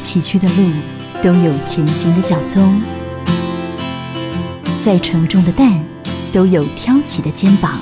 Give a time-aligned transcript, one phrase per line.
[0.00, 0.70] 崎岖的路，
[1.22, 2.80] 都有前行的脚踪；
[4.80, 5.80] 再沉重的担，
[6.32, 7.78] 都有挑起的肩膀。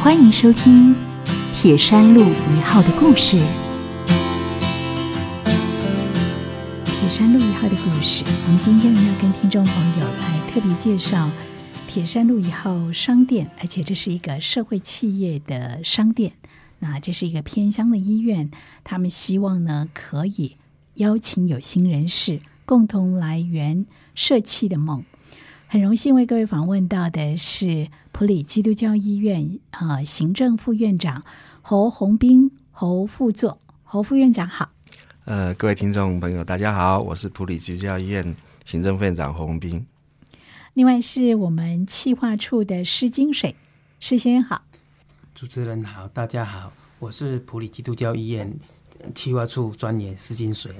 [0.00, 0.94] 欢迎收听
[1.52, 3.36] 《铁山路一号》的故事。
[6.86, 11.28] 铁山路一号的故事，我们今天要跟听众朋友来特别介绍
[11.88, 16.32] 铁山路一号商店，而且这是一个社会企业的商店。
[16.78, 18.50] 那这是一个偏乡的医院，
[18.84, 20.56] 他们希望呢可以
[20.94, 25.04] 邀请有心人士共同来圆社企的梦。
[25.68, 31.24] 很荣幸为各位访问到的是普里基督教医院啊行政副院长
[31.60, 34.70] 侯洪斌侯副座侯副院长好。
[35.24, 39.84] 呃，各位听众朋友，大家好，我是普里基督教医院行政副院长侯宏斌。
[40.74, 43.56] 另外是我们企划处的施金水
[43.98, 44.65] 施先生好。
[45.36, 48.50] 主持人好，大家好，我是普里基督教医院
[49.14, 50.72] 企划处专员施金水。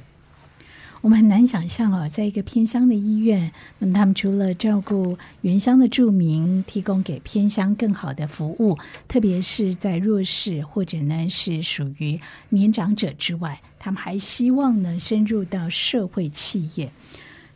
[1.03, 16.91] 我们很难想象哦，在一个偏乡的医院，那么他们除了照顾原乡的住民，提供给偏乡更好的服务，特别是在弱势或者呢是属于年长者之外，他们还希望呢深入到社会企业。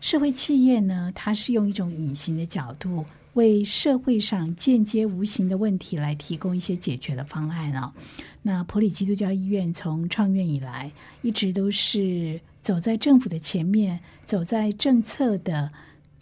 [0.03, 3.06] 社会企业呢，它是用一种隐形的角度。
[3.34, 7.92] 为社会上间接无形的问题来提供一些解决的方案哦。
[8.42, 10.91] 那普里基督教医院从创院以来，
[11.22, 15.70] 一直都是走在政府的前面，走在政策的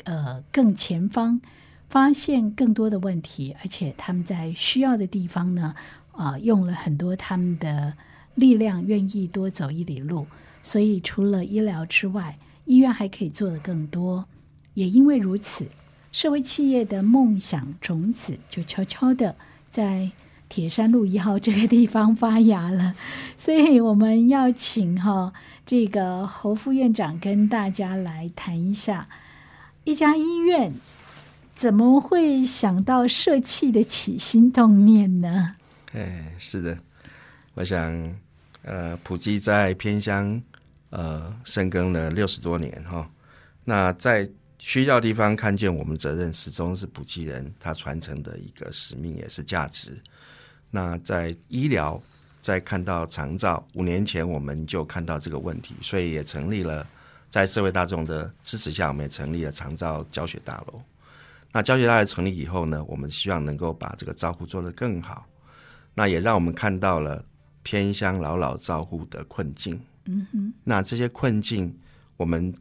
[0.05, 1.41] 呃更前方，
[1.89, 5.75] 发现更多的问题，而且他们在需要的地方呢，
[6.13, 7.95] 啊，用了很多他们的
[8.35, 10.27] 力量，愿意多走一里路。
[10.63, 14.27] 所以除了医疗之外，医院还可以做的更多。
[14.75, 15.67] 也因为如此。
[16.11, 19.37] 社会企业的梦想种子就悄悄的
[19.71, 20.11] 在
[20.49, 22.95] 铁山路一号这个地方发芽了，
[23.37, 25.33] 所以我们要请哈
[25.67, 29.07] 这个侯副院长跟大家来谈一下，
[29.85, 30.73] 一家医院
[31.55, 35.57] 怎么会想到社企的起心动念呢？
[35.93, 36.79] 哎，是的，
[37.53, 38.17] 我想，
[38.63, 40.41] 呃，普及在偏乡
[40.89, 43.11] 呃深耕了六十多年哈，
[43.65, 44.29] 那在。
[44.59, 49.97] 需要地方看见我们责任，始终是普济人他传承的一个使命，也是价值。
[50.71, 52.01] 那在医疗，
[52.43, 56.85] 在看到长照，五年前我们就看到这个问题，所以也成立了，
[57.31, 60.83] 在社会大众的支持下，我们也成立了长照教学大楼。
[61.53, 65.25] 那教学大楼成立以后呢，我们希望能够把这个照护做得更好。
[65.95, 67.25] 那也让我们看到了
[67.63, 69.81] 偏乡老老照护的困境。
[70.07, 71.73] 嗯哼，那这些困境，
[72.17, 72.53] 我们。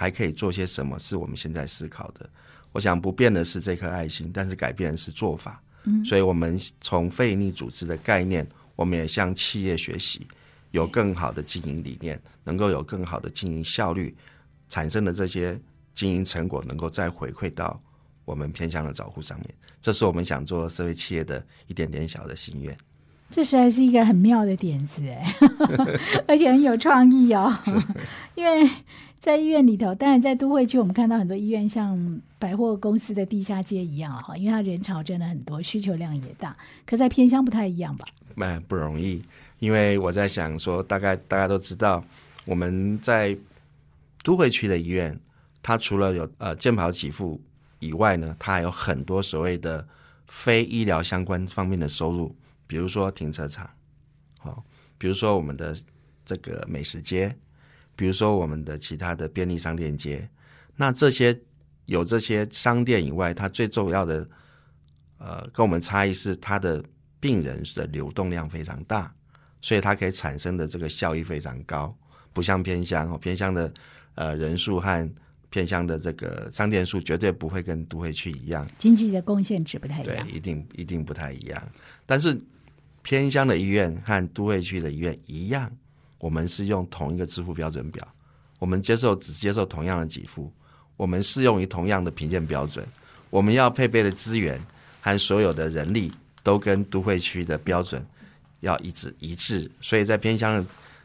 [0.00, 0.96] 还可以做些什么？
[0.96, 2.30] 是我们现在思考的。
[2.70, 5.60] 我想不变的是这颗爱心，但是改变的是做法。
[5.82, 10.24] 嗯，所以我们从非营利组织的概念，我们也向企业学习，
[10.70, 14.16] 有更好的经营理念，能够有更好的经营效率，
[14.68, 15.60] 产生的这些
[15.96, 17.80] 经营成果，能够再回馈到
[18.24, 19.52] 我们偏向的照护上面。
[19.82, 22.76] 这是我们想做社会企业的一点点小的心愿。
[23.30, 25.34] 这实在是一个很妙的点子，哎，
[26.28, 27.58] 而且很有创意哦，
[28.36, 28.70] 因为。
[29.20, 36.56] 在医院里头，当然在都会区，我们看到很多医院像百货公司的地下街一样哈，因为它人潮真的很多，需求量也大。
[36.86, 38.06] 可在偏乡不太一样吧？
[38.36, 39.22] 蛮不容易，
[39.58, 42.02] 因为我在想说，大概大家都知道，
[42.44, 43.36] 我们在
[44.22, 45.18] 都会区的医院，
[45.60, 47.40] 它除了有呃健保给付
[47.80, 49.86] 以外呢，它还有很多所谓的
[50.28, 52.34] 非医疗相关方面的收入，
[52.68, 53.68] 比如说停车场，
[54.38, 54.62] 好，
[54.96, 55.76] 比如说我们的
[56.24, 57.36] 这个美食街。
[57.98, 60.30] 比如说我们的其他的便利商店街，
[60.76, 61.36] 那这些
[61.86, 64.28] 有这些商店以外，它最重要的，
[65.18, 66.80] 呃，跟我们差异是它的
[67.18, 69.12] 病人的流动量非常大，
[69.60, 71.92] 所以它可以产生的这个效益非常高，
[72.32, 73.74] 不像偏乡哦，偏乡的
[74.14, 75.12] 呃人数和
[75.50, 81.60] 偏乡的这个商店数绝对不会跟都会区一样，经济的贡献值不太一样，对，一定一定不太一样。
[82.06, 82.40] 但是
[83.02, 85.76] 偏乡的医院和都会区的医院一样。
[86.20, 88.06] 我们是用同一个支付标准表，
[88.58, 90.52] 我们接受只接受同样的给付，
[90.96, 92.86] 我们适用于同样的评鉴标准，
[93.30, 94.60] 我们要配备的资源
[95.00, 96.12] 和所有的人力
[96.42, 98.04] 都跟都会区的标准
[98.60, 100.64] 要一致一致，所以在偏乡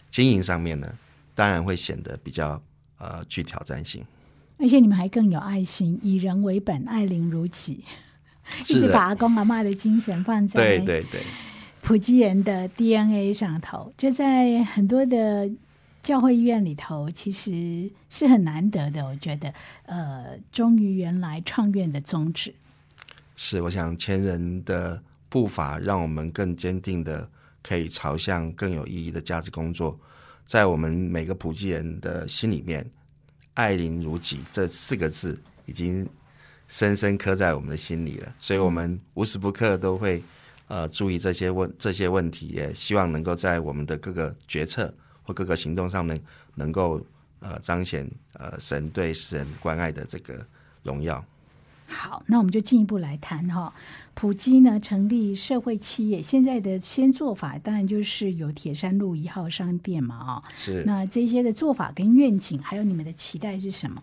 [0.10, 0.92] 经营上面呢，
[1.36, 2.62] 当然会显得比较
[2.98, 4.04] 呃具挑战性。
[4.58, 7.84] 而且你们还更有爱心，以人为本，爱邻如己，
[8.62, 11.24] 一直把阿公阿妈的精神放在对对对。
[11.84, 15.52] 普吉人的 DNA 上头，这在很多的
[16.02, 19.06] 教会医院里头，其实是很难得的。
[19.06, 19.54] 我觉得，
[19.86, 22.56] 呃，忠于原来创院的宗旨，
[23.36, 27.30] 是我想前人的步伐，让我们更坚定的
[27.62, 30.00] 可以朝向更有意义的价值工作。
[30.46, 32.90] 在我们每个普济人的心里面
[33.56, 36.08] ，“爱邻如己”这四个字已经
[36.70, 38.34] 深深刻在我们的心里了。
[38.40, 40.24] 所以，我们无时不刻都会
[40.74, 44.92] 呃注意这些问这些问题，也希望能够在我们的各个决策
[45.22, 46.20] 或各个行动上面
[46.56, 47.00] 能够
[47.42, 50.44] 呃彰显呃神对世人关爱的这个
[50.82, 51.24] 荣耀。
[51.86, 53.72] 好，那我们就进一步来谈哈。
[54.16, 60.84] 普基呢成立社会企业，现在的先做法当然就是有铁山路一号商店嘛，哦，是。
[60.88, 64.02] 那这些的做法跟愿景，还有你们的期待是什么？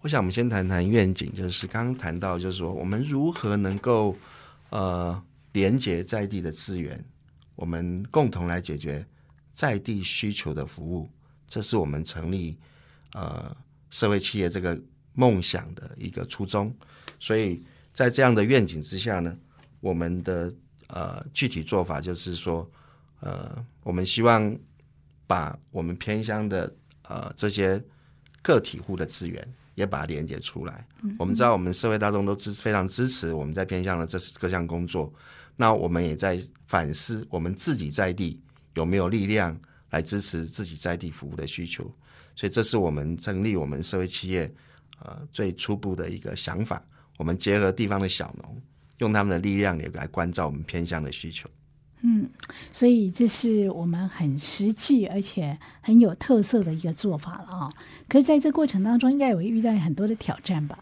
[0.00, 4.16] 我想我们先谈谈愿景，就是刚刚谈到，就是说我们如何能够
[4.70, 5.22] 呃
[5.52, 7.04] 连接在地的资源，
[7.54, 9.06] 我们共同来解决
[9.54, 11.10] 在地需求的服务，
[11.48, 12.58] 这是我们成立
[13.12, 13.56] 呃
[13.90, 14.80] 社会企业这个。
[15.12, 16.72] 梦想的一个初衷，
[17.18, 17.60] 所以
[17.92, 19.36] 在这样的愿景之下呢，
[19.80, 20.54] 我们的
[20.86, 22.70] 呃具体做法就是说，
[23.18, 24.56] 呃，我们希望
[25.26, 26.72] 把我们偏乡的
[27.02, 27.82] 呃这些
[28.40, 30.86] 个体户的资源也把它连接出来。
[31.18, 35.12] 我们知道，我们社会大众都支非常支持我们在偏向的这各项工作，
[35.56, 38.40] 那我们也在反思我们自己在地
[38.74, 39.58] 有没有力量
[39.90, 41.84] 来支持自己在地服务的需求，
[42.34, 44.52] 所以这是我们成立我们社会企业。
[45.02, 46.84] 呃，最初步的一个想法，
[47.16, 48.60] 我们结合地方的小农，
[48.98, 51.48] 用他们的力量也来关照我们偏向的需求。
[52.02, 52.28] 嗯，
[52.72, 57.72] 所以这是我们很实际而且很有特色的一个做法了啊。
[58.08, 60.78] 可是，在这过程当中，应该也会遇到很多的挑战吧？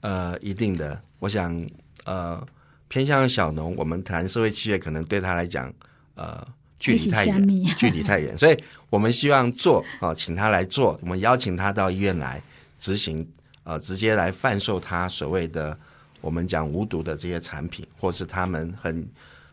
[0.00, 1.00] 呃，一定的。
[1.18, 1.60] 我想，
[2.04, 2.46] 呃，
[2.88, 5.72] 偏向小农，我们谈社会企业，可能对他来讲，
[6.14, 6.46] 呃，
[6.78, 7.46] 距离太远，
[7.76, 8.56] 距离太远，所以
[8.88, 12.42] 我们希望做啊，请他来做，我们邀请他到医院来
[12.78, 13.26] 执行。
[13.62, 15.78] 呃，直接来贩售他所谓的
[16.22, 19.06] 我们讲无毒的这些产品，或是他们很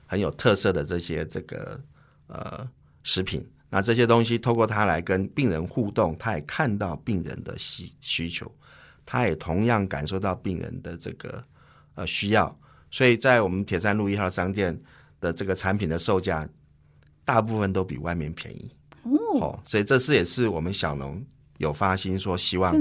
[0.07, 1.79] 很有特色的这些这个
[2.25, 2.67] 呃
[3.03, 3.47] 食品。
[3.69, 8.51] 那这些东西透过他来跟病人互动，他也看到病人的需需求，
[9.05, 11.43] 他也同样感受到病人的这个
[11.93, 12.57] 呃需要。
[12.89, 14.75] 所以在我们铁山路一号商店
[15.19, 16.47] 的这个产品的售价，
[17.23, 18.71] 大部分都比外面便宜
[19.41, 19.59] 哦。
[19.65, 21.23] 所以这次也是我们小农。
[21.57, 22.71] 有发心说，希望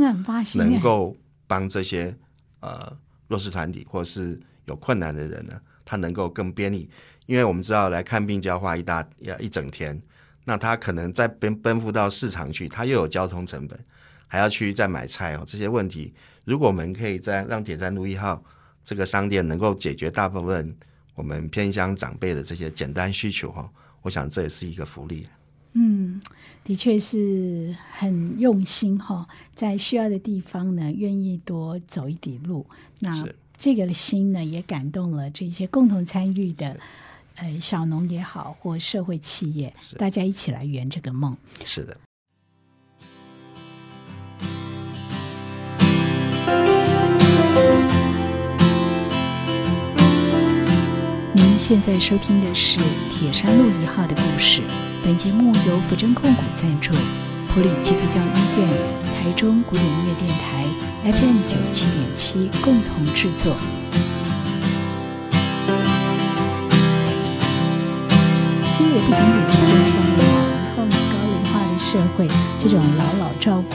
[0.54, 2.14] 能够帮这些
[2.60, 2.94] 呃
[3.26, 6.90] 弱势团体或是有困难的人呢，他能够更便利。
[7.26, 10.00] 因为我们知道来看病就要花一大要一整天，
[10.44, 13.78] 那他可能再奔奔赴到市场去，他又有交通成本，
[14.26, 15.44] 还要去再买菜哦。
[15.46, 16.14] 这些问题，
[16.44, 18.42] 如果我们可以在让铁山路一号
[18.84, 20.76] 这个商店能够解决大部分
[21.14, 23.68] 我们偏乡长辈的这些简单需求哈，
[24.02, 25.26] 我想这也是一个福利。
[25.72, 26.20] 嗯，
[26.64, 32.64] 的确是很用心哈，在需要的地方呢，愿意多走一点路。
[33.00, 33.26] 那
[33.58, 36.78] 这个心呢，也感动了这些共同参与的
[37.36, 41.36] 呃小农也好，或社会企业，大家一起来圆这个梦。
[41.64, 41.96] 是的。
[51.34, 52.78] 您现在收听的是
[53.10, 54.62] 铁山路一号的故事。
[55.04, 56.94] 本节目由福珍控股赞助，
[57.48, 58.68] 普里基督教医院、
[59.14, 60.64] 台中古典音乐电台
[61.04, 63.54] FM 九七点七共同制作。
[69.06, 70.26] 不仅仅是偏乡的以
[70.74, 72.26] 后呢，高龄化的社会，
[72.58, 73.74] 这种老老照顾，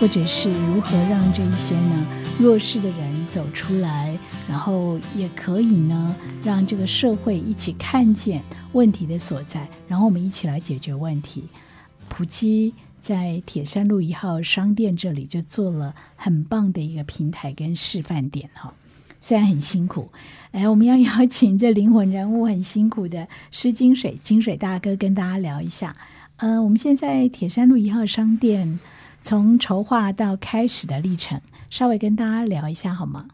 [0.00, 2.04] 或者是如何让这一些呢
[2.40, 4.18] 弱势的人走出来。
[4.48, 11.44] 然后也可以呢，让这个社会一起看见问题的所在，然后我们一起来解决问题。
[12.08, 18.74] 普基在铁山路一号商店这里就做了很棒的一个平台跟示范点哈，
[19.22, 20.10] 虽然很辛苦，
[20.50, 25.96] 哎，我们要邀请这灵魂人物很辛苦的施金水金水大哥跟大家聊一下。
[26.38, 28.80] 呃，我们现在铁山路一号商店
[29.22, 33.28] 从筹划到开始的历程，稍微跟大家聊一下好吗？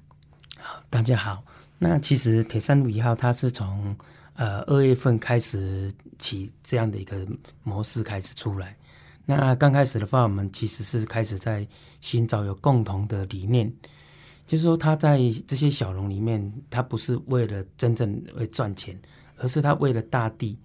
[0.90, 1.42] 大家好，
[1.78, 3.97] 那其实铁山路一号它是从
[4.35, 7.26] 呃二月份开始起这样的一个
[7.62, 8.76] 模式开始出来。
[9.25, 11.66] 那刚开始的话，我们其实是开始在
[12.02, 13.73] 寻找有共同的理念，
[14.49, 18.99] 就是说他在这些小农里面，他不是为了真正为赚钱，
[19.37, 20.59] 而是他为了大地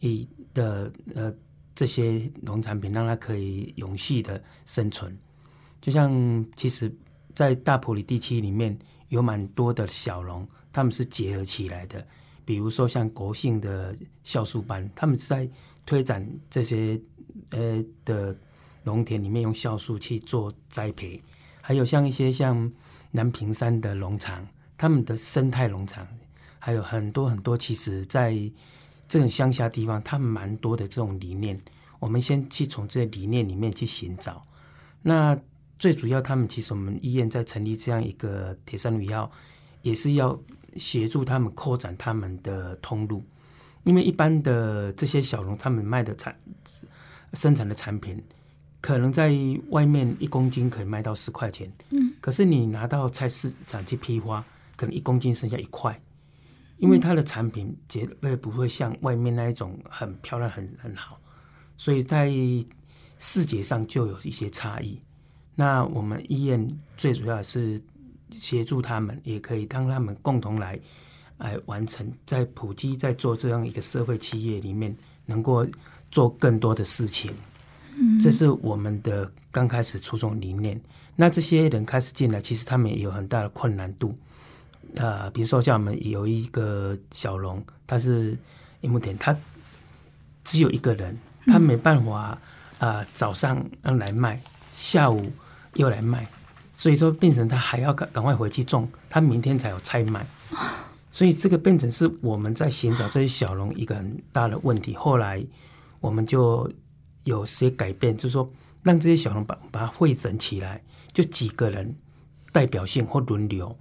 [0.00, 1.32] 一的呃
[1.74, 5.16] 这些农产品，让它可以永续的生存。
[5.80, 6.90] 就像其实，
[7.34, 8.76] 在大埔里地区里面。
[9.10, 12.04] 有蛮多的小农，他们是结合起来的。
[12.44, 15.48] 比如说像国信的酵素班，他们在
[15.86, 17.00] 推展这些
[17.50, 18.36] 呃的
[18.82, 21.22] 农田里面用酵素去做栽培。
[21.62, 22.68] 还有像一些像
[23.16, 24.46] 南屏山的农场，
[24.76, 26.06] 他们的生态农场，
[26.58, 27.56] 还有很多很多。
[27.56, 28.36] 其实，在
[29.08, 31.58] 这种乡下地方，他们蛮多的这种理念。
[31.98, 34.44] 我们先去从这些理念里面去寻找。
[35.00, 35.36] 那
[35.78, 39.30] 最主要，他们其实我们医院在成立这样一个铁三鱼药，
[39.80, 40.38] 也是要
[40.76, 43.24] 协助他们扩展他们的通路。
[43.84, 46.36] 因为一般的这些小农，他们卖的产
[47.32, 48.22] 生产的产品，
[48.86, 49.34] 可能在
[49.70, 54.44] 外面一公斤可以卖到十块钱，嗯，可是你拿到菜市场去批发，
[54.76, 56.00] 可能一公斤剩下一块，
[56.78, 61.18] 因为它的产品绝对不会像外面那一种很漂亮、很很好，
[61.76, 62.30] 所以在
[63.18, 65.02] 视觉上就有一些差异。
[65.56, 66.64] 那我们医院
[66.96, 67.82] 最主要是
[68.30, 70.78] 协助他们，也可以当他们共同来。
[71.38, 75.66] 来完成，在普及，在做这样一个社会企业里面，能够
[76.10, 77.30] 做更多的事情，
[78.22, 80.80] 这是我们的刚开始初衷理念。
[81.14, 84.14] 那这些人开始进来，其实他们也有很大的困难度。
[84.96, 88.36] 呃，比如说像我们有一个小龙，他是
[88.80, 89.36] 一亩田，他
[90.44, 92.38] 只有一个人，他没办法
[92.78, 94.40] 啊，早上来卖，
[94.72, 95.30] 下午
[95.74, 96.26] 又来卖，
[96.74, 100.26] 所以说变成他还要赶赶快回去种，他明天才有菜卖。
[101.10, 104.94] 所以这个变成是我们在寻找这些小龙一个很大的问题。
[104.94, 105.42] 后来
[106.00, 106.70] 我们就
[107.26, 108.48] 有些改变，就是说
[108.82, 111.94] 让这些小农把把它汇整起来，就几个人
[112.52, 113.76] 代表性或轮流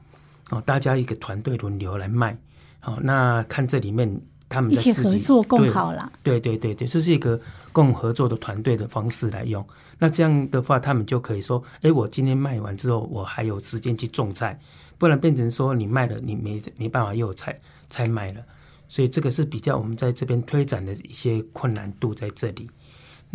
[0.49, 2.37] 哦，大家一个团队轮流来卖。
[2.79, 6.11] 好，那看这里面他们一起合作更好了。
[6.23, 7.39] 对对对对，这是一个
[7.71, 9.65] 共合作的团队的方式来用。
[9.97, 14.59] 那这样的话，他们就可以说：哎，我今天卖完之后，我还有时间去种菜。
[14.97, 17.59] 不然变成说你卖了，你没没办法又有菜
[17.89, 18.41] 才卖了，
[18.87, 22.69] 所以这个是比较我们在这边推展的一些困难度在这里。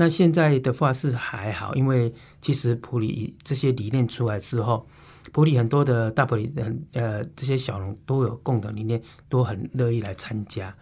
[0.00, 4.86] 那现在的话是还好，因为其实普里这些理念出来之后，
[5.30, 10.74] 普里很多的大普里人呃这些小农都有共同理念，都很乐意来参加。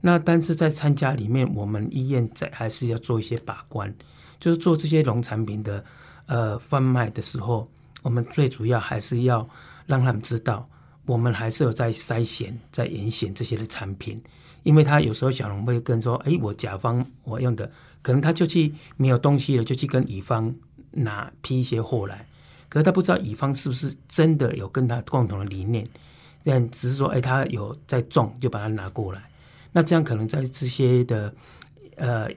[0.00, 3.92] 那但是在参加里面，我们医院在还是要做一些把关，
[4.38, 5.84] 就是做这些农产品的
[6.26, 7.68] 呃贩卖的时候，
[8.02, 9.44] 我们最主要还是要。
[9.86, 10.64] 让他们知道，
[11.04, 14.22] 我们还是有在筛选、在严选这些的产品，
[14.62, 17.68] 因为他有时候小农会跟说：“哎，我甲方我用的，
[18.02, 20.54] 可能他就去没有东西了，就去跟乙方
[20.92, 22.26] 拿批一些货来，
[22.68, 25.86] 可是他不知道乙方是不是真的有跟他共同的理念，
[26.42, 29.22] 但只是说，哎，他有在种，就把它拿过来。
[29.72, 31.32] 那这样可能在这些的
[31.96, 32.28] 呃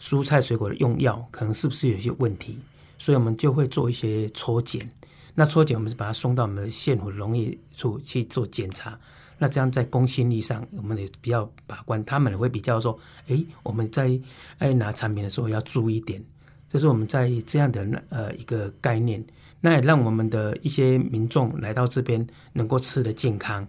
[0.00, 2.58] 蔬菜水果的用药，可能是不是有些问题？
[2.98, 4.90] 所以我们就会做一些抽检。
[5.34, 8.98] 那抽检，我们是把它送到我们的县府农业处去做检查。
[9.42, 12.04] 那这样在公信力上，我们也比较把关。
[12.04, 12.96] 他们也会比较说
[13.26, 14.16] ：“哎，我们在
[14.58, 16.22] 哎拿产品的时候要注意点。”
[16.70, 19.20] 这是我们在这样的呃一个概念。
[19.60, 23.66] 那也让我们的一些民众来到这边能够吃的健康。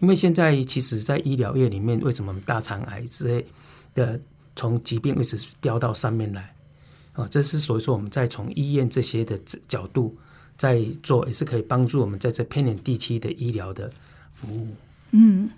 [0.00, 3.46] 因为现在其实，在医疗业里面，为什么大肠癌之类
[3.94, 4.20] 的
[4.56, 6.52] 从疾病一直飙到上面来？
[7.12, 9.38] 啊，这是所以说我们在从医院这些的
[9.68, 10.12] 角度。
[10.54, 13.90] 在做也是可以帮助我们在这偏远地区的医疗的
[14.32, 14.68] 服务。
[15.12, 15.48] 嗯，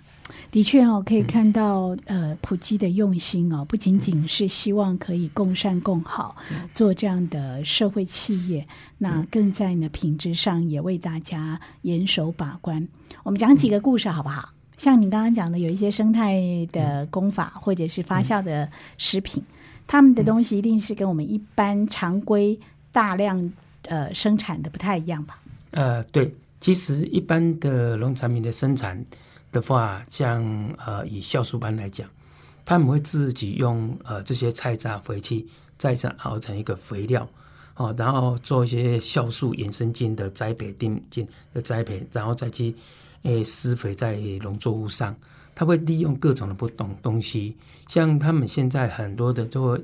[0.51, 6.35] 的确哦，可以看到呃普及的用心哦，不仅仅是希望可以共善共好，
[6.73, 12.87] 做这样的社会企业，那更在呢品质上也为大家严守把关。
[13.23, 14.49] 我们讲几个故事好不好？
[14.77, 16.39] 像你刚刚讲的，有一些生态
[16.71, 19.43] 的功法或者是发酵的食品，
[19.87, 22.57] 他们的东西一定是跟我们一般常规
[22.91, 23.51] 大量。
[23.87, 25.39] 呃，生产的不太一样吧？
[25.69, 28.99] 呃，对，其实一般的农产品的生产
[29.55, 30.43] 的话，像
[30.85, 32.09] 呃以酵素班来讲，
[32.65, 35.47] 他们会自己用呃这些菜渣回去
[35.77, 37.25] 再生熬成一个肥料
[37.77, 42.75] 哦，然后做一些酵素衍生菌的栽培、定菌的栽培，然后再去
[43.23, 45.15] 诶施肥在农作物上。
[45.55, 47.55] 他会利用各种的不同东西，
[47.87, 49.79] 像他们现在很多的做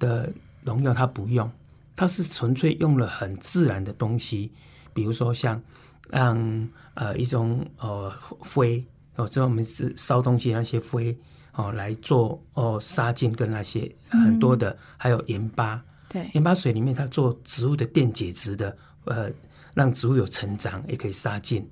[0.00, 0.28] 的
[0.64, 1.48] 农药，他不用。
[1.94, 4.50] 它是纯粹用了很自然的东西，
[4.92, 5.62] 比如说像
[6.10, 8.84] 让呃一种呃灰
[9.16, 11.16] 哦，就我们是烧东西那些灰
[11.52, 19.30] 哦来做哦杀菌跟那些很多的，还有盐巴，对，盐巴水里面它做植物的电解质的，呃，
[19.74, 21.64] 让植物有成长也可以杀菌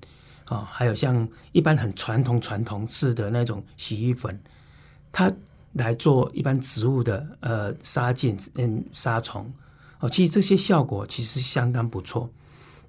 [0.49, 4.39] 哦，还有像一般很传统传统式的那种洗衣粉，
[5.11, 5.33] 它
[5.73, 9.53] 来做一般植物的呃杀菌嗯杀虫。
[10.01, 12.29] 哦，其实这些效果其实相当不错，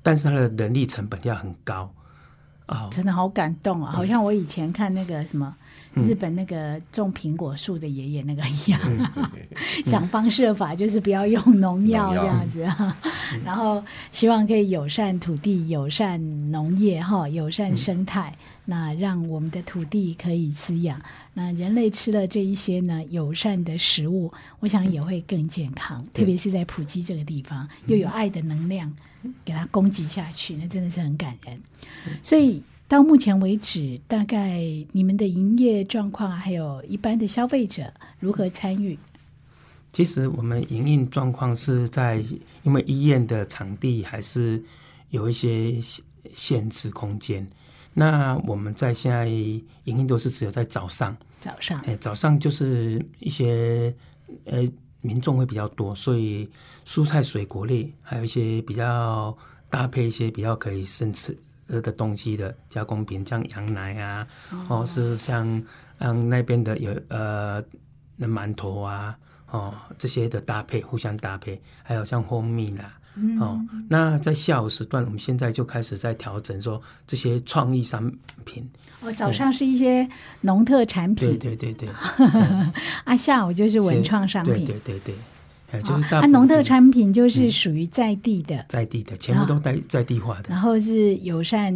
[0.01, 1.93] 但是它的人力成本要很高
[2.65, 2.89] 啊！
[2.91, 5.55] 真的好感动啊，好像我以前看那个什么
[5.95, 8.79] 日本那个种苹果树的爷爷那个一样，
[9.85, 12.59] 想方设法就是不要用农药这样子，
[13.45, 16.19] 然后希望可以友善土地、友善
[16.51, 20.99] 农业哈、友善生态，那让我们的土地可以滋养。
[21.35, 26.03] 那人类吃了这一些呢友善的食物，我想也会更健康。
[26.13, 28.91] 特别是在普吉这个地方，又有爱的能量
[29.45, 31.61] 给他攻击下去，那真的是很感人。
[32.21, 34.59] 所以到目前为止，大概
[34.91, 38.97] 你们的营业状况，还有一般的消费者如何参与？
[39.91, 42.23] 其实我们营运状况是在，
[42.63, 44.63] 因为医院的场地还是
[45.11, 46.03] 有一些限
[46.33, 47.47] 限制空间。
[47.93, 53.93] 那我们在现在营运都是只有在早上，早上，哎，早上就是一些
[54.45, 54.67] 呃
[55.03, 56.49] 民众会比较多，所以
[56.83, 59.37] 蔬菜水果类，还有一些比较
[59.69, 64.27] 搭配一些比较可以生吃的东西的加工品，像羊奶啊，
[64.67, 65.63] 或是像
[65.99, 67.63] 像那边的有呃
[68.15, 69.15] 那馒头啊。
[69.53, 72.91] 哦，这些的搭配互相搭配，还有像蜂蜜啦，
[73.39, 78.11] 哦，那在下午时段，我们现在就开始在调整，说这些创意商
[78.43, 78.67] 品。
[79.01, 80.07] 哦，早上是一些
[80.41, 81.89] 农特产品，对对对对，
[83.05, 85.15] 啊，下午就是文创商品，对对对
[85.71, 91.73] 对，就是啊，农特产品就是属于在地的，在地的，全部都在在地化的，然后是友善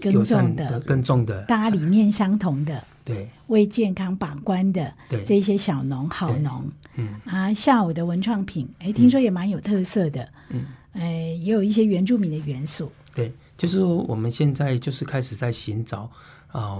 [0.00, 2.82] 耕种的，耕种的，大家理念相同的。
[3.04, 5.24] 对，为健康把关的对。
[5.24, 12.90] 这些小农好农，嗯啊，下午的文创品，哎，听说也蛮有特色的，嗯，哎，也有一些原住民的元素。
[13.14, 16.10] 对，就是我们现在就是开始在寻找
[16.50, 16.78] 啊，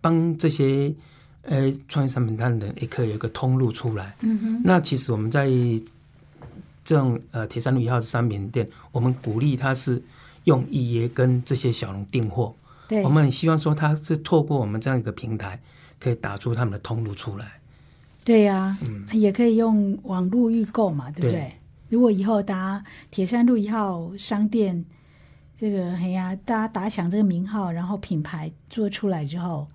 [0.00, 0.92] 帮这些
[1.42, 4.16] 呃创业商品摊的人也可以有一个通路出来。
[4.20, 5.46] 嗯哼，那其实我们在
[6.84, 10.02] 这种呃铁山路一号的商品店，我们鼓励他是
[10.44, 12.54] 用预约跟这些小农订货。
[12.88, 15.60] 对我们很希望说，他是透过我们这样一个平台，
[16.00, 17.57] 可以打出他们的通路出来。
[18.28, 21.50] 对呀，嗯，也可以用网络预购嘛，对不对？
[21.88, 24.84] 如果以后打铁山路一号商店，
[25.58, 29.66] 这个哎呀，大家打响这个名号，然后品牌做出来之后，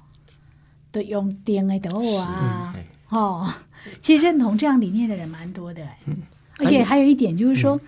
[0.92, 2.76] 都用电的都啊，
[3.10, 3.52] 哦，
[4.00, 6.18] 其实认同这样理念的人蛮多的，嗯，
[6.60, 7.82] 而且还有一点就是说，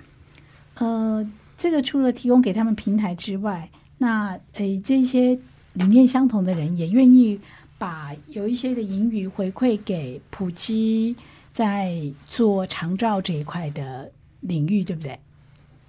[0.80, 1.24] 呃，
[1.60, 3.70] 这个除了提供给他们平台之外。
[3.98, 5.40] 那诶，这些
[5.72, 7.40] 理念相同的人也愿意
[7.78, 11.16] 把有一些的盈余回馈给普基，
[11.52, 11.94] 在
[12.30, 14.12] 做长照这一块的
[14.42, 15.20] 领域，对不对？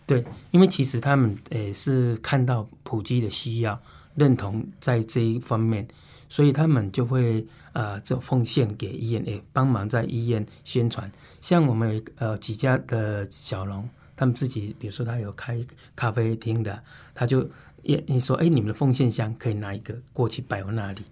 [0.06, 3.80] 对，因为其实他们诶是看到普基的需要，
[4.14, 5.86] 认同在这一方面，
[6.28, 11.10] 所以他们就会呃，这奉献给医院，诶，帮忙在医院宣传。
[11.40, 15.60] 像我们呃几家的小龙，他们自己，比如说他有开
[15.94, 16.82] 咖啡厅的，
[17.14, 17.48] 他就。
[17.82, 21.02] 也你说，哎，你们的奉献箱可以拿一个过去摆我那里，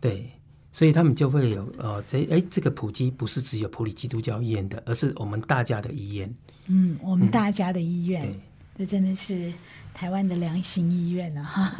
[0.00, 0.30] 对，
[0.72, 6.34] 所以他们就会有，呃，这，哎，这个普及不是只有普里基督教医院的，而是我们大家的医院。
[6.66, 8.34] 嗯，我们大家的医院，
[8.78, 9.52] 这真的是
[9.92, 11.76] 台湾的良心医院了哈。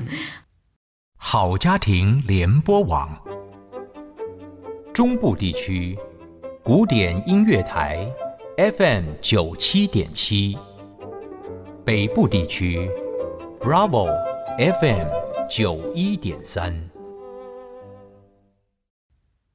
[1.16, 3.08] 好家庭联播网，
[4.92, 5.96] 中部地区
[6.62, 8.10] 古典音乐台
[8.56, 10.58] FM 九七点七，
[11.84, 12.90] 北部地区。
[13.60, 14.08] Bravo
[14.56, 15.06] FM
[15.50, 16.89] 九一点三，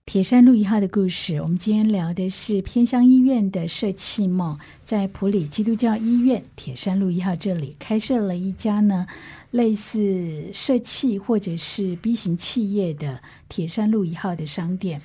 [0.06, 1.42] 铁山路一号的故事。
[1.42, 9.08] 我们今天聊的是偏乡医院的社企梦，在普里基督教医院铁山路一号这里开设了一家呢，
[9.50, 15.02] 类似社企或者是 B 型企业的铁山路一号的商店。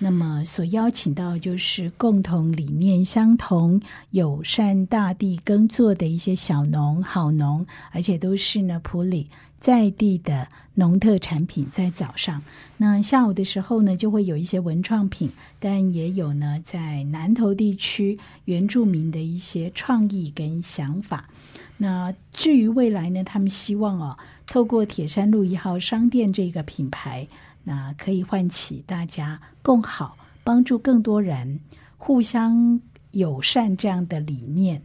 [0.00, 9.28] 那么，所邀请到就是共同理念相同、友善大地耕作的一些小农、好农，而且都是呢普里
[9.62, 11.68] 在地的农特产品。
[11.70, 12.42] 在早上，
[12.78, 21.28] 那下午的时候呢，就会有一些文创品，当然也有呢在南投地区原住民的一些创意跟想法。
[21.76, 27.28] 那至于未来呢，他们希望哦，透过铁山路一号商店这个品牌。
[27.64, 31.60] 那可以唤起大家共好，帮助更多人，
[31.96, 32.80] 互相
[33.12, 34.82] 友善这样的理念。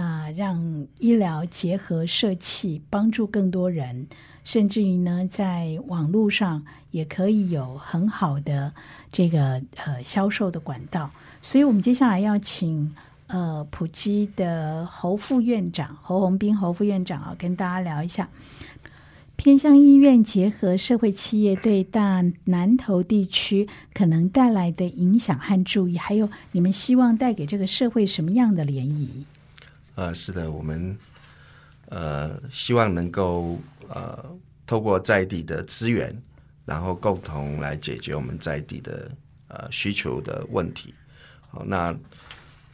[0.00, 4.06] 那让医疗结合社企，帮助更多人，
[4.44, 8.72] 甚至于呢，在网络上也可以有很好的
[9.12, 11.10] 这个呃销售的管道。
[11.42, 12.94] 所以，我们接下来要请
[13.26, 18.30] 呃普基的侯副院长侯洪斌侯副院长啊，跟大家聊一下。
[19.36, 29.06] 偏向医院结合社会企业对大南投地区可能带来的影响和注意，还有你们希望带给这个社会什么样的涟漪？
[30.00, 30.96] 呃，是的，我们
[31.90, 33.58] 呃希望能够
[33.88, 34.34] 呃
[34.66, 36.10] 透过在地的资源，
[36.64, 39.14] 然后共同来解决我们在地的
[39.48, 40.94] 呃需求的问题。
[41.50, 41.94] 好，那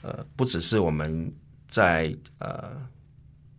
[0.02, 1.28] 呃不只是我们
[1.66, 2.80] 在呃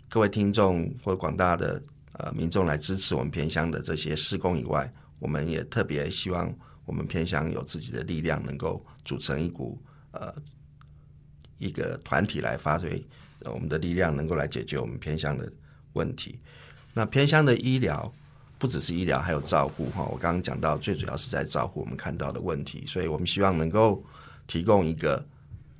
[0.07, 1.83] 各位听众或广大的。
[2.19, 6.51] 呃，民众来支持我们偏乡的这些施工以外，我们也特别希望
[6.83, 9.79] 我们偏乡有自己的力量，能够组成一股
[10.13, 10.33] 呃
[11.57, 13.05] 一个团体来发挥
[13.45, 15.51] 我们的力量，能够来解决我们偏乡的
[15.93, 16.39] 问题。
[16.93, 18.11] 那偏乡的医疗
[18.57, 20.03] 不只是医疗，还有照顾哈。
[20.03, 24.03] 我刚刚讲到，最主要是在照顾我们看到的问题，所以我们希望能够
[24.47, 25.23] 提供一个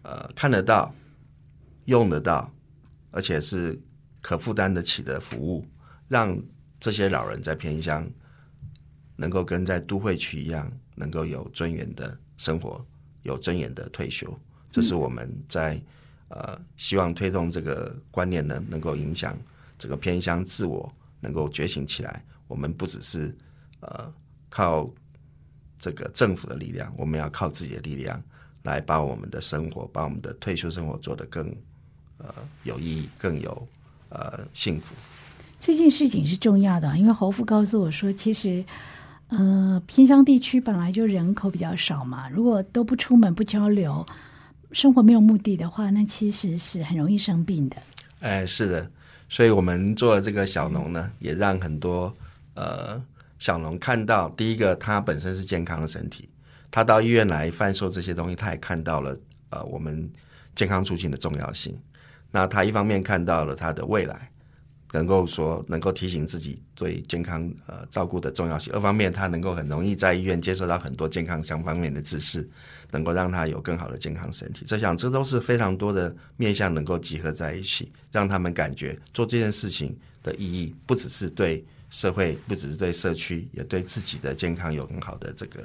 [0.04, 0.94] 呃看得到、
[1.86, 2.52] 用得到，
[3.12, 3.80] 而且是
[4.22, 5.66] 可负担得起的服务，
[6.08, 6.40] 让
[6.80, 8.08] 这些老人在偏乡
[9.16, 12.86] 能够跟在都会区一样，能够有尊严的生活，
[13.24, 14.38] 有尊严的退休。
[14.78, 15.82] 这是我们在
[16.30, 19.36] 呃希望推动这个观念呢，能够影响
[19.78, 20.94] 这个偏乡自我。
[21.20, 23.36] 能够觉醒起来，我们不只是
[23.80, 24.14] 呃
[24.50, 24.88] 靠
[25.80, 28.22] 这个政府的力量，我们要靠自己的力量
[28.62, 31.48] 来把我们的生活，把我们的退休生活做得更
[32.20, 32.32] 呃
[32.64, 33.68] 有意义、更有
[34.10, 34.94] 呃幸福。
[35.60, 38.64] 这件事情是重要的，因为侯父告诉我说，其实
[39.30, 44.06] 呃偏乡地区本来就人口比较少嘛，如果都不出门、不交流，
[44.78, 47.78] 生活没有目的的话，那其实是很容易生病的。
[48.20, 48.88] 哎，是的。
[49.28, 52.16] 所以我们做了这个小农呢，也让很多
[52.54, 53.04] 呃
[53.40, 56.30] 小农看到，第一个他本身是健康的身体，
[56.70, 59.18] 他到医院来贩售这些东西，他也看到了
[59.50, 60.08] 呃我们
[60.54, 61.76] 健康出行的重要性。
[62.30, 64.30] 那他一方面看到了他的未来，
[64.92, 72.48] 能够说能够提醒自己对健康呃照顾的重要性；二方面他能够很容易在医院接受到很多健康相方面的知识。
[72.90, 85.60] 能够让他有更好的健康身体，这想这都是非常多的面向能够集合在一起，让他们感觉做这件事情的意义，不只是对社会，不只是对社区，也对自己的健康有很好的这个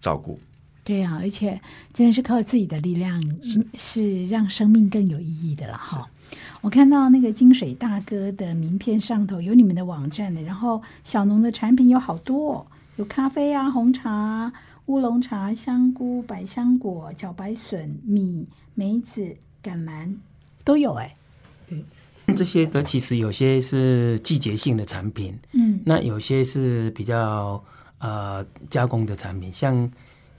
[0.00, 0.40] 照顾。
[0.86, 1.60] 对啊，而且
[1.92, 3.20] 真的是靠自己的力量，
[3.74, 6.08] 是让生命更有意义的了哈。
[6.60, 14.52] 我看到那个金水大哥的名片上头有你们的网站的，然后小农的产品有好多，哦有咖啡啊，红茶。
[14.86, 20.14] 乌龙茶、香菇、百香果、茭白笋、米、梅子、橄榄
[20.62, 21.12] 都有哎。
[21.68, 21.84] 对，
[22.36, 27.60] 这些的其实有些是季节性的产品，嗯，那有些是比较
[27.98, 29.90] 呃加工的产品，像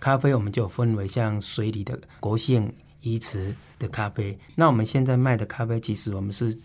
[0.08, 4.40] 咖啡我们就分为像水里的国性鱼池的咖啡。
[4.56, 6.58] 那我们现在卖的咖啡，其实我们是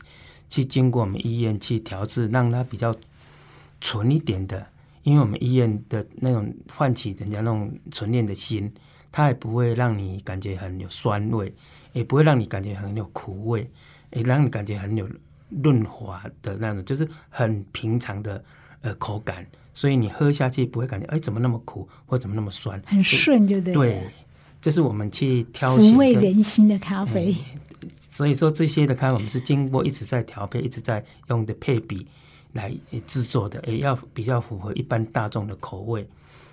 [0.49, 2.95] 去经过我们医院去调制，让它比较
[3.81, 4.65] 纯一点的。
[5.03, 8.73] 因为我们医院的那种唤起人家那种纯练的心，
[9.11, 11.53] 它也不会让你感觉很有酸味，
[11.95, 13.69] 也不会让你感觉很有苦味，
[14.13, 15.05] 也让你感觉很有
[15.65, 18.45] 润滑的那种，就是很平常的
[18.83, 19.47] 呃口感。
[19.75, 23.73] 所以你喝下去不会感觉哎怎么那么苦或怎么那么酸，很顺就对。
[23.73, 24.11] 对，
[24.61, 27.35] 这是我们去挑抚慰人心的咖啡。
[28.11, 32.07] 所以说这些的咖啡我们是经过一直在调配，一直在用的配比。
[32.55, 32.71] 来
[33.07, 36.07] 制作的，也要比较符合一般大众的口味。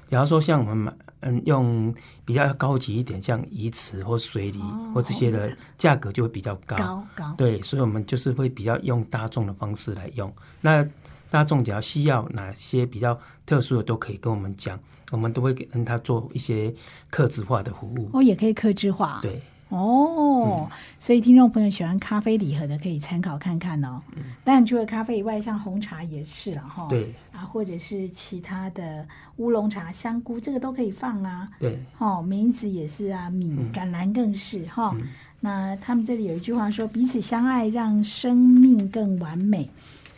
[0.10, 4.62] 假如说像我们买，嗯，用比较高级一点，像鱼池或水梨
[4.94, 6.78] 或这些的价格就会比较高。
[6.78, 7.36] 高高。
[7.38, 10.34] 对，所以我们就是会比较用大众的方式来用。
[10.62, 10.88] 那
[11.30, 14.80] 大众只要需要哪些比较特殊的，都可以跟我们讲，
[15.12, 16.74] 我们都会跟他做一些
[17.10, 18.10] 克制化的服务。
[18.14, 19.20] 哦，也可以克制化。
[19.22, 19.42] 对。
[19.70, 24.02] 哦，所以听众朋友喜欢咖啡礼盒的可以参考看看哦。
[24.44, 26.88] 当然，除了咖啡以外，像红茶也是了哈。
[26.90, 31.48] 对啊，或者是其他的乌龙茶、香菇，这个都可以放啊。
[31.60, 34.98] 对，哦，梅子也是啊，米、橄榄更是哈。
[35.40, 39.70] 那他们这里有一句话说：“彼此相爱，让生命更完美。”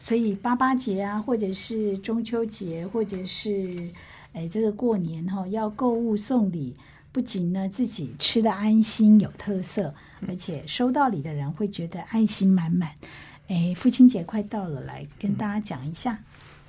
[0.01, 3.87] 所以八八节啊，或者是中秋节，或者是
[4.33, 6.75] 哎这个过年哈，要购物送礼。
[7.11, 9.93] 不仅呢自己吃的安心有特色，
[10.27, 12.89] 而且收到礼的人会觉得爱心满满。
[13.47, 16.17] 哎，父亲节快到了，来跟大家讲一下。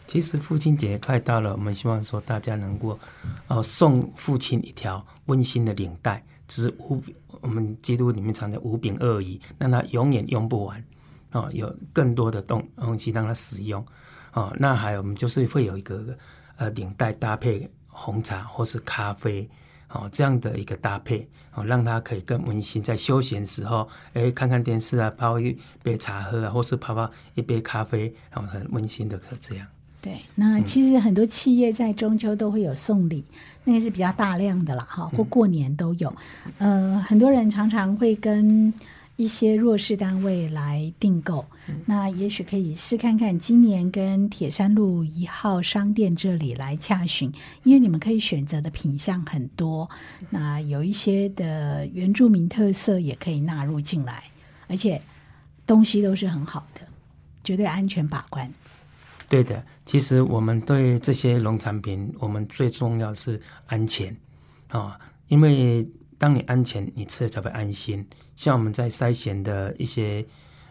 [0.07, 2.99] 其实父亲节快到了，我们希望说大家能够
[3.47, 7.01] 呃送父亲一条温馨的领带，就是五
[7.41, 10.85] 我们基督里面藏的五饼二鱼，让他永远用不完
[11.33, 13.85] 哦，有更多的东东西让它使用
[14.33, 14.55] 哦。
[14.59, 16.17] 那还有我们就是会有一个
[16.57, 19.49] 呃领带搭配红茶或是咖啡。
[19.95, 29.67] 哦，这样的一个搭配哦，让他可以更温馨，在休闲时候，哎，看看电视啊，泡一杯茶喝啊，或是泡泡一杯咖啡，然后很温馨的可这样。
[30.01, 33.23] 对，那其实很多企业在中秋都会有送礼，
[33.65, 36.11] 那个是比较大量的啦，哈，或过年都有。
[36.57, 38.73] 呃，很多人常常会跟。
[39.17, 41.45] 一些弱势单位来订购，
[41.87, 49.89] 那也许可以试看看今年跟铁山路一号商店这里来洽询，因为你们可以选择的品项很多，
[50.31, 54.25] 那有一些的原住民特色也可以纳入进来，
[54.67, 55.01] 而且
[55.67, 56.81] 东西都是很好的，
[57.45, 58.51] 绝对安全把关。
[59.29, 64.15] 对的，其实我们对这些农产品，我们最重要是安全。
[64.69, 64.99] 啊，
[65.29, 65.87] 因为
[66.23, 68.07] 当你安全，你吃了才会安心。
[68.37, 70.25] 像我们在筛选的一些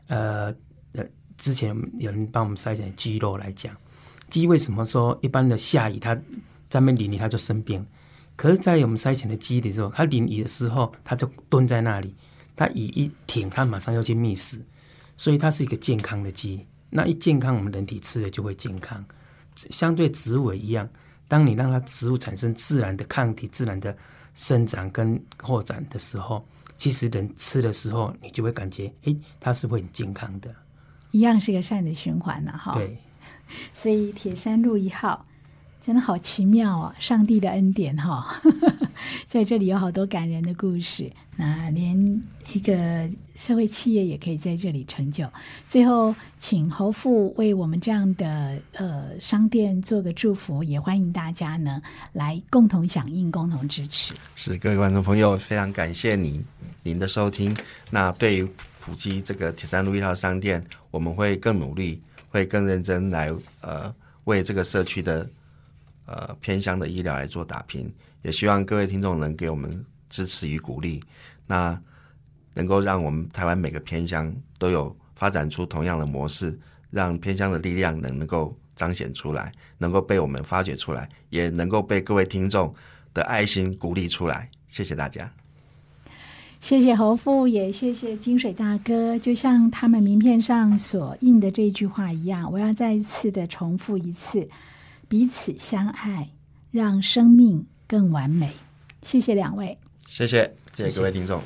[0.08, 0.46] 呃
[0.94, 1.04] 呃，
[1.36, 3.76] 之前有人帮我们筛选鸡肉来讲，
[4.30, 6.18] 鸡为什么说一般的下雨它
[6.70, 7.86] 在那淋雨它就生病？
[8.38, 12.16] 可是，在我们筛选的鸡的时候，它淋雨的时候，它就蹲在那里，
[12.56, 14.58] 它雨一停，它马上要去觅食，
[15.18, 16.66] 所以它是一个健康的鸡。
[16.90, 19.04] 那一健康，我们人体吃的就会健康，
[19.70, 20.88] 相对植物一样。
[21.28, 23.94] 当你让它植物产生自然的抗体、自然的
[24.34, 26.44] 生长跟扩展的时候，
[26.78, 30.54] 其实人吃的时候，你就会感觉，哎，它是会很健康的。
[31.12, 32.74] 一样是个善的循环呢，哈。
[32.74, 32.98] 对。
[33.74, 35.26] 所以铁山路一号。
[35.84, 38.40] 真的好奇妙哦，上帝的恩典哈，
[39.28, 41.12] 在这里有好多感人的故事。
[41.36, 42.22] 那连
[42.54, 45.28] 一个社会企业也可以在这里成就。
[45.68, 51.82] 最后，请侯父为我们这样的呃商店做个祝福，也欢迎大家呢
[52.14, 54.14] 来共同响应、共同支持。
[54.36, 56.46] 是各位观众朋友，非常感谢您
[56.84, 57.58] 您的收听。
[57.90, 58.48] 那对于
[58.80, 63.92] 普及这个铁山路一号商店，我们会更努力，会更认真来呃
[64.26, 65.28] 为这个社区的。
[66.12, 67.90] 呃，偏乡的医疗来做打拼，
[68.22, 71.02] 也希望各位听众能给我们支持与鼓励，
[71.48, 71.82] 那
[72.54, 82.76] 能够让我们台湾每个偏乡都有发展出同样的模式，让偏乡的力量能能够彰显出来，能够被我们发掘出来，也能够被各位听众
[83.14, 84.50] 的爱心鼓励出来。
[84.68, 85.32] 谢谢大家，
[86.60, 89.18] 谢谢侯父，也谢谢金水大哥。
[89.18, 94.50] 就像他们名片上所印的这句话一样，我要再一次的重复一次。
[95.12, 96.30] 彼此相爱，
[96.72, 98.54] 让生命更完美。
[99.04, 101.42] 谢谢两位，谢谢谢谢各位听众。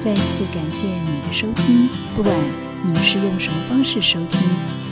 [0.00, 2.34] 再次感谢你的收听，不管
[2.82, 4.40] 你是用什么方式收听，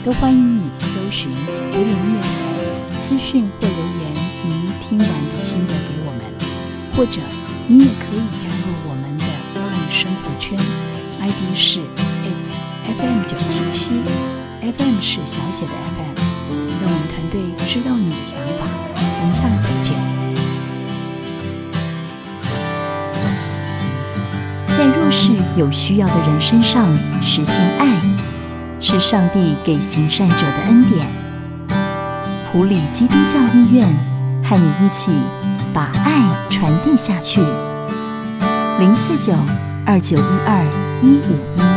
[0.03, 4.13] 都欢迎你搜寻古典音乐台私讯或留言，
[4.45, 6.21] 您听完的心得给我们，
[6.95, 7.19] 或者
[7.67, 8.74] 你也可以加入
[9.95, 10.59] 生活圈。
[11.21, 12.51] ID 是 it
[12.83, 14.01] FM 九七七
[14.59, 16.15] ，FM 是小写的 FM，
[16.81, 18.67] 让我们团队知道你的想法。
[18.93, 19.95] 我们下次见。
[24.75, 27.97] 在弱势有需要的人身上实现爱，
[28.81, 31.07] 是上帝给行善者的恩典。
[32.51, 33.87] 普里基督教医院
[34.43, 35.11] 和你一起
[35.73, 37.39] 把爱传递下去。
[38.77, 39.33] 零四九。
[39.85, 40.65] 二九一二
[41.03, 41.74] 一五一。